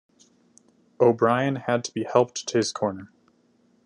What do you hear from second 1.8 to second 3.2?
to be helped to his corner.